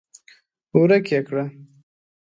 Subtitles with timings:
[0.79, 1.43] ورک يې کړه!